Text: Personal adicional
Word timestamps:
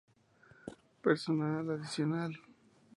Personal 1.03 1.69
adicional 1.77 2.31